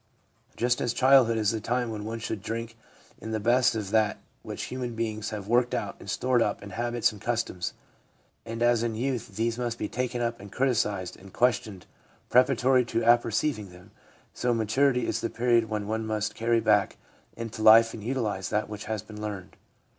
Just 0.57 0.81
as 0.81 0.93
childhood 0.93 1.37
is 1.37 1.51
the 1.51 1.61
time 1.61 1.91
when 1.91 2.05
one 2.05 2.17
should 2.17 2.41
drink 2.41 2.75
in 3.19 3.29
the 3.33 3.39
best 3.39 3.75
of 3.75 3.91
that 3.91 4.17
which 4.41 4.63
human 4.73 4.95
beings 4.95 5.29
have 5.29 5.47
worked 5.47 5.75
out 5.75 5.95
and 5.99 6.09
stored 6.09 6.41
up 6.41 6.63
in 6.63 6.71
habits 6.71 7.11
and 7.11 7.21
customs, 7.21 7.75
and 8.43 8.63
as 8.63 8.81
in 8.81 8.95
youth 8.95 9.35
these 9.35 9.59
must 9.59 9.77
be 9.77 9.87
taken 9.87 10.19
up 10.19 10.39
and 10.39 10.51
criticised 10.51 11.15
and 11.17 11.33
questioned 11.33 11.85
preparatory 12.31 12.83
to 12.83 13.01
apperceiving 13.03 13.69
them, 13.69 13.91
so 14.33 14.55
maturity 14.55 15.05
is 15.05 15.21
the 15.21 15.29
period 15.29 15.69
when 15.69 15.85
one 15.87 16.07
must 16.07 16.33
carry 16.33 16.59
back 16.59 16.97
into 17.37 17.61
life 17.61 17.93
and 17.93 18.03
utilise 18.03 18.49
that 18.49 18.67
which 18.67 18.85
has 18.85 19.03
been 19.03 19.21
learned. 19.21 19.55